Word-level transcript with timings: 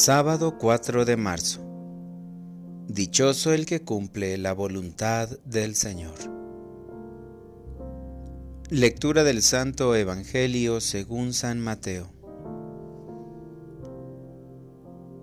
Sábado 0.00 0.58
4 0.58 1.04
de 1.04 1.16
marzo. 1.16 1.58
Dichoso 2.86 3.52
el 3.52 3.66
que 3.66 3.82
cumple 3.82 4.38
la 4.38 4.52
voluntad 4.52 5.28
del 5.44 5.74
Señor. 5.74 6.14
Lectura 8.70 9.24
del 9.24 9.42
Santo 9.42 9.96
Evangelio 9.96 10.80
según 10.80 11.34
San 11.34 11.58
Mateo. 11.58 12.12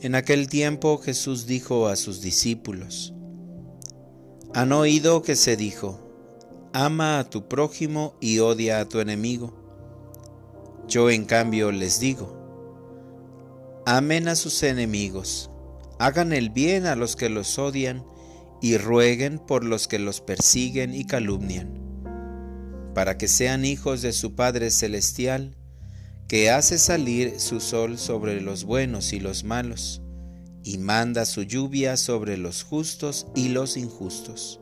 En 0.00 0.16
aquel 0.16 0.48
tiempo 0.48 0.98
Jesús 0.98 1.46
dijo 1.46 1.86
a 1.86 1.94
sus 1.94 2.20
discípulos, 2.20 3.14
Han 4.52 4.72
oído 4.72 5.22
que 5.22 5.36
se 5.36 5.56
dijo, 5.56 6.00
Ama 6.72 7.20
a 7.20 7.30
tu 7.30 7.46
prójimo 7.46 8.16
y 8.20 8.40
odia 8.40 8.80
a 8.80 8.88
tu 8.88 8.98
enemigo. 8.98 9.54
Yo 10.88 11.08
en 11.08 11.24
cambio 11.24 11.70
les 11.70 12.00
digo, 12.00 12.45
Amen 13.88 14.26
a 14.26 14.34
sus 14.34 14.64
enemigos, 14.64 15.48
hagan 16.00 16.32
el 16.32 16.50
bien 16.50 16.86
a 16.86 16.96
los 16.96 17.14
que 17.14 17.28
los 17.28 17.56
odian 17.56 18.04
y 18.60 18.78
rueguen 18.78 19.38
por 19.38 19.62
los 19.62 19.86
que 19.86 20.00
los 20.00 20.20
persiguen 20.20 20.92
y 20.92 21.06
calumnian, 21.06 21.78
para 22.96 23.16
que 23.16 23.28
sean 23.28 23.64
hijos 23.64 24.02
de 24.02 24.12
su 24.12 24.34
Padre 24.34 24.72
Celestial, 24.72 25.54
que 26.26 26.50
hace 26.50 26.78
salir 26.78 27.38
su 27.38 27.60
sol 27.60 27.96
sobre 27.96 28.40
los 28.40 28.64
buenos 28.64 29.12
y 29.12 29.20
los 29.20 29.44
malos, 29.44 30.02
y 30.64 30.78
manda 30.78 31.24
su 31.24 31.44
lluvia 31.44 31.96
sobre 31.96 32.36
los 32.36 32.64
justos 32.64 33.28
y 33.36 33.50
los 33.50 33.76
injustos. 33.76 34.58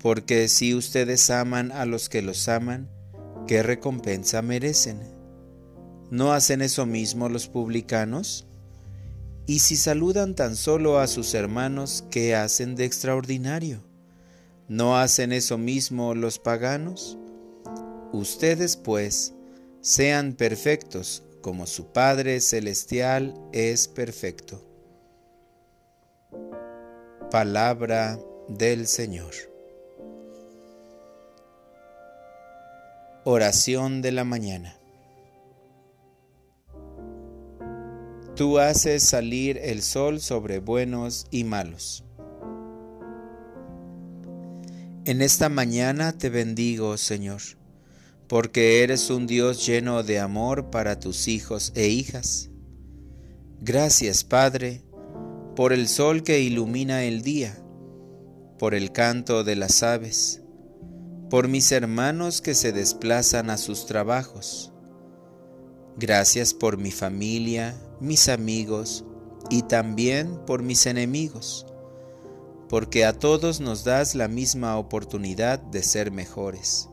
Porque 0.00 0.48
si 0.48 0.74
ustedes 0.74 1.30
aman 1.30 1.70
a 1.70 1.86
los 1.86 2.08
que 2.08 2.22
los 2.22 2.48
aman, 2.48 2.90
¿qué 3.46 3.62
recompensa 3.62 4.42
merecen? 4.42 5.21
¿No 6.12 6.34
hacen 6.34 6.60
eso 6.60 6.84
mismo 6.84 7.30
los 7.30 7.48
publicanos? 7.48 8.44
Y 9.46 9.60
si 9.60 9.76
saludan 9.76 10.34
tan 10.34 10.56
solo 10.56 10.98
a 10.98 11.06
sus 11.06 11.32
hermanos, 11.32 12.04
¿qué 12.10 12.34
hacen 12.34 12.76
de 12.76 12.84
extraordinario? 12.84 13.82
¿No 14.68 14.98
hacen 14.98 15.32
eso 15.32 15.56
mismo 15.56 16.14
los 16.14 16.38
paganos? 16.38 17.16
Ustedes, 18.12 18.76
pues, 18.76 19.32
sean 19.80 20.34
perfectos 20.34 21.22
como 21.40 21.66
su 21.66 21.86
Padre 21.94 22.42
Celestial 22.42 23.34
es 23.54 23.88
perfecto. 23.88 24.62
Palabra 27.30 28.20
del 28.48 28.86
Señor. 28.86 29.32
Oración 33.24 34.02
de 34.02 34.12
la 34.12 34.24
mañana. 34.24 34.76
Tú 38.34 38.58
haces 38.58 39.02
salir 39.02 39.58
el 39.58 39.82
sol 39.82 40.18
sobre 40.18 40.58
buenos 40.58 41.26
y 41.30 41.44
malos. 41.44 42.02
En 45.04 45.20
esta 45.20 45.50
mañana 45.50 46.16
te 46.16 46.30
bendigo, 46.30 46.96
Señor, 46.96 47.42
porque 48.28 48.82
eres 48.82 49.10
un 49.10 49.26
Dios 49.26 49.66
lleno 49.66 50.02
de 50.02 50.18
amor 50.18 50.70
para 50.70 50.98
tus 50.98 51.28
hijos 51.28 51.72
e 51.74 51.88
hijas. 51.88 52.48
Gracias, 53.60 54.24
Padre, 54.24 54.82
por 55.54 55.74
el 55.74 55.86
sol 55.86 56.22
que 56.22 56.40
ilumina 56.40 57.04
el 57.04 57.20
día, 57.20 57.62
por 58.58 58.74
el 58.74 58.92
canto 58.92 59.44
de 59.44 59.56
las 59.56 59.82
aves, 59.82 60.40
por 61.28 61.48
mis 61.48 61.70
hermanos 61.70 62.40
que 62.40 62.54
se 62.54 62.72
desplazan 62.72 63.50
a 63.50 63.58
sus 63.58 63.84
trabajos. 63.84 64.71
Gracias 65.96 66.54
por 66.54 66.78
mi 66.78 66.90
familia, 66.90 67.74
mis 68.00 68.28
amigos 68.28 69.04
y 69.50 69.62
también 69.62 70.38
por 70.46 70.62
mis 70.62 70.86
enemigos, 70.86 71.66
porque 72.68 73.04
a 73.04 73.12
todos 73.12 73.60
nos 73.60 73.84
das 73.84 74.14
la 74.14 74.26
misma 74.26 74.78
oportunidad 74.78 75.58
de 75.58 75.82
ser 75.82 76.10
mejores. 76.10 76.88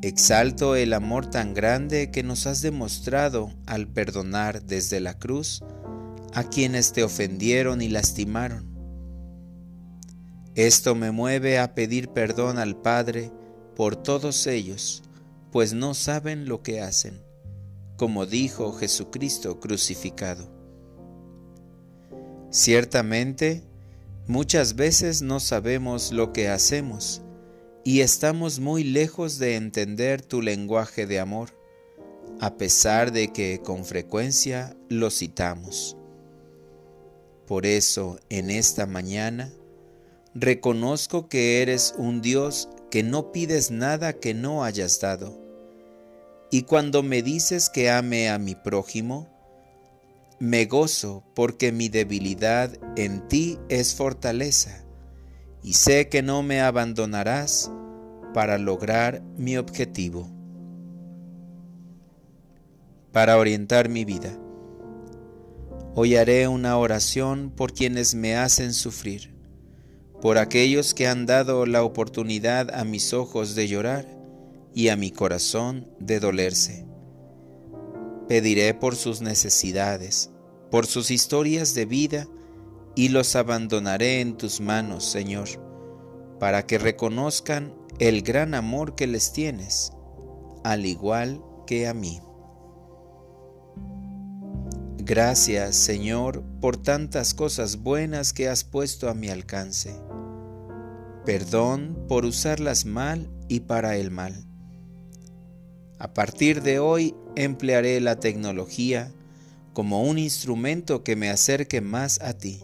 Exalto 0.00 0.76
el 0.76 0.92
amor 0.94 1.26
tan 1.26 1.54
grande 1.54 2.10
que 2.10 2.22
nos 2.22 2.46
has 2.46 2.62
demostrado 2.62 3.50
al 3.66 3.88
perdonar 3.88 4.62
desde 4.62 5.00
la 5.00 5.18
cruz 5.18 5.62
a 6.32 6.44
quienes 6.44 6.92
te 6.92 7.02
ofendieron 7.02 7.82
y 7.82 7.88
lastimaron. 7.88 8.66
Esto 10.54 10.94
me 10.94 11.10
mueve 11.10 11.58
a 11.58 11.74
pedir 11.74 12.08
perdón 12.08 12.58
al 12.58 12.76
Padre 12.76 13.30
por 13.76 13.96
todos 13.96 14.46
ellos, 14.46 15.02
pues 15.50 15.72
no 15.72 15.94
saben 15.94 16.48
lo 16.48 16.62
que 16.62 16.80
hacen 16.80 17.28
como 17.98 18.26
dijo 18.26 18.72
Jesucristo 18.72 19.58
crucificado. 19.58 20.48
Ciertamente, 22.48 23.64
muchas 24.28 24.76
veces 24.76 25.20
no 25.20 25.40
sabemos 25.40 26.12
lo 26.12 26.32
que 26.32 26.48
hacemos 26.48 27.22
y 27.84 28.00
estamos 28.00 28.60
muy 28.60 28.84
lejos 28.84 29.38
de 29.38 29.56
entender 29.56 30.22
tu 30.22 30.40
lenguaje 30.42 31.06
de 31.06 31.18
amor, 31.18 31.50
a 32.40 32.56
pesar 32.56 33.10
de 33.10 33.32
que 33.32 33.60
con 33.64 33.84
frecuencia 33.84 34.76
lo 34.88 35.10
citamos. 35.10 35.96
Por 37.48 37.66
eso, 37.66 38.20
en 38.28 38.50
esta 38.50 38.86
mañana, 38.86 39.52
reconozco 40.34 41.28
que 41.28 41.62
eres 41.62 41.94
un 41.98 42.22
Dios 42.22 42.68
que 42.90 43.02
no 43.02 43.32
pides 43.32 43.70
nada 43.70 44.12
que 44.12 44.34
no 44.34 44.64
hayas 44.64 45.00
dado 45.00 45.48
y 46.50 46.62
cuando 46.62 47.02
me 47.02 47.22
dices 47.22 47.68
que 47.68 47.90
ame 47.90 48.30
a 48.30 48.38
mi 48.38 48.54
prójimo, 48.54 49.28
me 50.38 50.64
gozo 50.64 51.24
porque 51.34 51.72
mi 51.72 51.88
debilidad 51.88 52.72
en 52.96 53.28
ti 53.28 53.58
es 53.68 53.94
fortaleza, 53.94 54.84
y 55.62 55.74
sé 55.74 56.08
que 56.08 56.22
no 56.22 56.42
me 56.42 56.60
abandonarás 56.62 57.70
para 58.32 58.56
lograr 58.56 59.20
mi 59.36 59.58
objetivo. 59.58 60.30
Para 63.12 63.36
orientar 63.36 63.90
mi 63.90 64.06
vida, 64.06 64.32
hoy 65.94 66.16
haré 66.16 66.48
una 66.48 66.78
oración 66.78 67.52
por 67.54 67.74
quienes 67.74 68.14
me 68.14 68.36
hacen 68.36 68.72
sufrir, 68.72 69.34
por 70.20 70.38
aquellos 70.38 70.94
que 70.94 71.06
han 71.06 71.26
dado 71.26 71.66
la 71.66 71.84
oportunidad 71.84 72.74
a 72.74 72.84
mis 72.84 73.12
ojos 73.12 73.54
de 73.54 73.68
llorar, 73.68 74.18
y 74.74 74.90
a 74.90 74.96
mi 74.96 75.10
corazón 75.10 75.88
de 75.98 76.20
dolerse. 76.20 76.86
Pediré 78.28 78.74
por 78.74 78.94
sus 78.94 79.20
necesidades, 79.20 80.30
por 80.70 80.86
sus 80.86 81.10
historias 81.10 81.74
de 81.74 81.84
vida, 81.84 82.28
y 82.94 83.08
los 83.08 83.34
abandonaré 83.36 84.20
en 84.20 84.36
tus 84.36 84.60
manos, 84.60 85.04
Señor, 85.04 85.48
para 86.38 86.66
que 86.66 86.78
reconozcan 86.78 87.74
el 87.98 88.22
gran 88.22 88.54
amor 88.54 88.94
que 88.94 89.06
les 89.06 89.32
tienes, 89.32 89.92
al 90.62 90.86
igual 90.86 91.42
que 91.66 91.88
a 91.88 91.94
mí. 91.94 92.20
Gracias, 94.98 95.74
Señor, 95.74 96.44
por 96.60 96.76
tantas 96.76 97.34
cosas 97.34 97.78
buenas 97.78 98.32
que 98.32 98.48
has 98.48 98.62
puesto 98.62 99.08
a 99.08 99.14
mi 99.14 99.28
alcance. 99.28 100.07
Perdón 101.28 102.06
por 102.08 102.24
usarlas 102.24 102.86
mal 102.86 103.28
y 103.48 103.60
para 103.60 103.98
el 103.98 104.10
mal. 104.10 104.46
A 105.98 106.14
partir 106.14 106.62
de 106.62 106.78
hoy 106.78 107.14
emplearé 107.36 108.00
la 108.00 108.18
tecnología 108.18 109.12
como 109.74 110.04
un 110.04 110.16
instrumento 110.18 111.04
que 111.04 111.16
me 111.16 111.28
acerque 111.28 111.82
más 111.82 112.18
a 112.22 112.32
ti. 112.32 112.62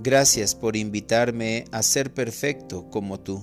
Gracias 0.00 0.54
por 0.54 0.76
invitarme 0.76 1.64
a 1.72 1.82
ser 1.82 2.12
perfecto 2.12 2.90
como 2.90 3.20
tú 3.20 3.42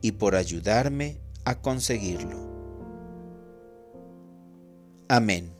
y 0.00 0.12
por 0.12 0.36
ayudarme 0.36 1.18
a 1.44 1.60
conseguirlo. 1.60 2.38
Amén. 5.08 5.50